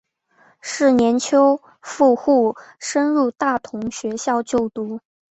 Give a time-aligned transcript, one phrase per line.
[0.61, 4.99] 是年秋赴沪升入大同学校就读。